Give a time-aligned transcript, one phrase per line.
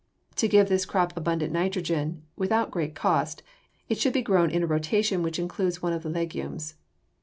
[0.37, 3.43] To give this crop abundant nitrogen without great cost,
[3.87, 6.73] it should be grown in a rotation which includes one of the legumes.